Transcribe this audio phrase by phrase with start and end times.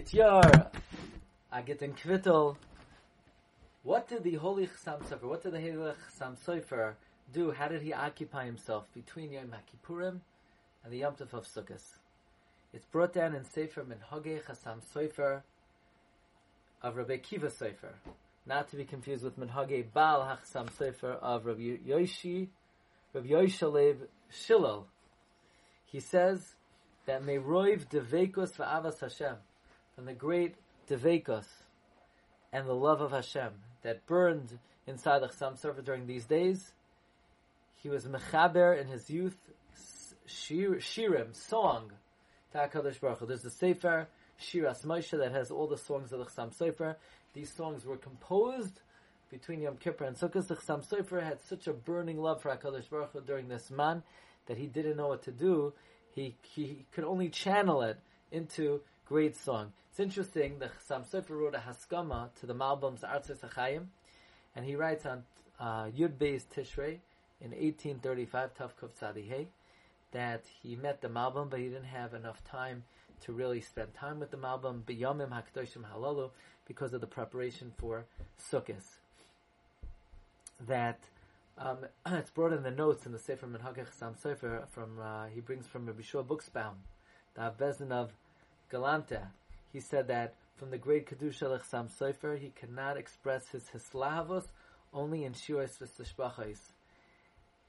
[0.00, 0.70] Agit Yar,
[1.52, 2.56] Agit and Kvittel.
[3.82, 6.94] What did the Holy Chassam Sofer, what did the Holy Chassam Sofer
[7.34, 7.50] do?
[7.50, 10.20] How did he occupy himself between Yom HaKippurim
[10.84, 11.82] and the Yom Tov of Sukkot?
[12.72, 15.42] It's brought down in Sefer Minhage Chassam Sofer
[16.80, 17.92] of Rabbi Kiva Sofer,
[18.46, 22.48] not to be confused with Minhage Baal HaChassam Sofer of Rabbi Yoshi,
[23.12, 23.96] Rabbi Yoshalev
[24.32, 24.84] Shilal.
[25.84, 26.54] He says
[27.04, 29.36] that Meroiv Devekos Va'avas Hashem,
[29.94, 30.54] from the great
[30.88, 31.46] Devekos
[32.52, 36.72] and the love of Hashem that burned inside the Chassam Sofer during these days,
[37.82, 39.36] he was mechaber in his youth
[40.26, 41.92] shir, shirim, song,
[42.52, 43.26] to HaKadosh Baruch Hu.
[43.26, 44.08] There's a Sefer,
[44.40, 46.96] Shiras Moshe, that has all the songs of the Chassam Sofer.
[47.32, 48.80] These songs were composed
[49.30, 50.48] between Yom Kippur and Sukkot.
[50.48, 54.02] The Chassam Sofer had such a burning love for HaKadosh Baruch Hu during this man
[54.46, 55.72] that he didn't know what to do.
[56.14, 57.98] He, he could only channel it
[58.32, 59.72] into great song.
[59.90, 63.86] It's interesting, the Chassam Sofer wrote a Haskama to the Malbim's Artzos HaChaim,
[64.54, 65.24] and he writes on
[65.58, 67.00] uh, Yud Beis Tishrei
[67.40, 69.46] in 1835, Tav Kuf Tzadihei,
[70.12, 72.84] that he met the Malbim, but he didn't have enough time
[73.22, 76.30] to really spend time with the Malbim, B'yomim HaKadoshim Halalu,
[76.68, 78.04] because of the preparation for
[78.40, 78.76] Sukkot.
[80.68, 81.00] That
[81.58, 85.40] um, it's brought in the notes in the Sefer Minhage Chassam Sofer from uh, he
[85.40, 86.74] brings from Rabbi Shua Buxbaum,
[87.34, 88.12] the Avezin of
[88.70, 89.28] Galanta.
[89.72, 94.44] He said that from the great Kedusha Sam Sefer he cannot express his hislavos
[94.92, 96.58] only in shiuros v'tishbachos.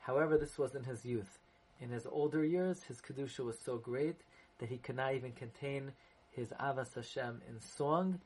[0.00, 1.38] However, this was in his youth.
[1.80, 4.16] In his older years, his kedusha was so great
[4.58, 5.92] that he could not even contain
[6.30, 8.20] his avas Hashem in song,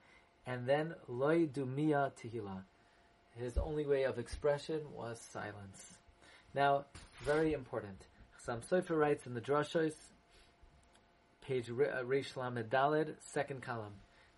[0.47, 2.63] and then loy dumia tehila.
[3.37, 5.99] His only way of expression was silence.
[6.55, 6.85] Now,
[7.23, 8.07] very important.
[8.39, 9.95] Chassam Sofer writes in the Drashos,
[11.43, 13.95] page uh, Reish Lamed Daled, second column,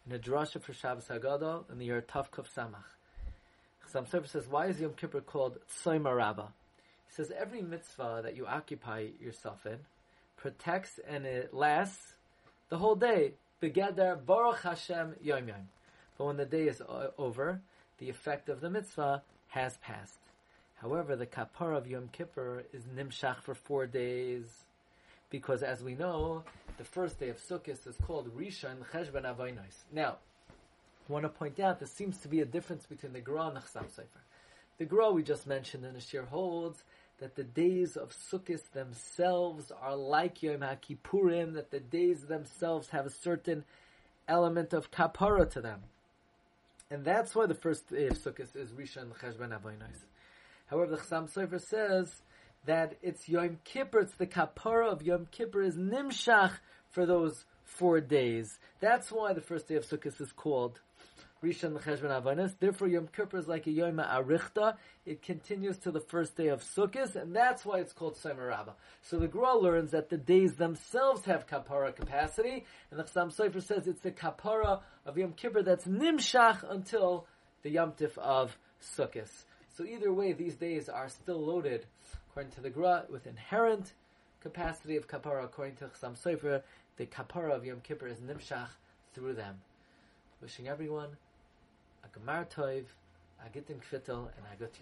[0.06, 2.84] in a drasha for Shabbos Hagadol in the year Tavkuf Samach.
[3.86, 6.48] Chassam Sofer says, why is Yom Kippur called Tzoyma Rabbah?
[7.06, 9.78] He says every mitzvah that you occupy yourself in
[10.36, 12.14] protects and it lasts
[12.68, 13.34] the whole day.
[13.62, 15.68] Begeder Baruch Hashem Yom Yom.
[16.18, 16.82] But when the day is
[17.18, 17.60] over,
[17.98, 20.18] the effect of the mitzvah has passed.
[20.76, 24.44] However, the kapara of Yom Kippur is nimshach for four days,
[25.34, 26.44] because as we know,
[26.78, 29.82] the first day of Sukkot is called Rishon Cheshbon Avonos.
[29.92, 30.18] Now,
[30.48, 33.56] I want to point out there seems to be a difference between the Gra and
[33.56, 34.22] the Chassam Sofer.
[34.78, 36.84] The Gra we just mentioned in the Shir holds
[37.18, 43.04] that the days of Sukkot themselves are like Yom HaKippurim, that the days themselves have
[43.04, 43.64] a certain
[44.28, 45.80] element of kapara to them.
[46.92, 50.04] And that's why the first day of Sukkot is Rishon Cheshbon Avonos.
[50.66, 52.22] However, the Chassam Sofer says
[52.66, 56.52] that it's Yom Kippur, it's the kapara of Yom Kippur is Nimshach
[56.90, 58.58] for those four days.
[58.80, 60.80] That's why the first day of Sukkot is called
[61.42, 62.54] Rishon Cheshbon Avonos.
[62.58, 64.76] Therefore, Yom Kippur is like a Yom Arichta.
[65.04, 68.54] It continues to the first day of Sukkot, and that's why it's called Somer.
[69.02, 73.62] So the Gra learns that the days themselves have kapara capacity, and the Chassam Sofer
[73.62, 77.26] says it's the kapara of Yom Kippur that's nimshach until
[77.62, 78.56] the Yom Tif of
[78.96, 79.28] Sukkot.
[79.76, 81.84] So either way, these days are still loaded,
[82.34, 83.92] according to the Gra, with inherent
[84.40, 85.44] capacity of kapara.
[85.44, 86.62] According to Chassam Sofer,
[86.96, 88.70] the kapara of Yom Kippur is nimshach
[89.12, 89.60] through them.
[90.42, 91.10] Wishing everyone
[92.02, 92.86] a Gemar Tov,
[93.40, 94.72] a Gittin Kvittel, and a Gut